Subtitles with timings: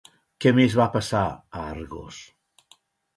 [0.45, 2.23] Què més va passar a Argos?